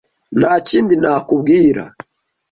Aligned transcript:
Nta 0.39 0.53
kindi 0.67 0.93
nakubwira. 1.01 1.83